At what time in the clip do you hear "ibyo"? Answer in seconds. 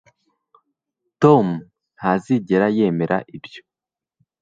3.35-3.61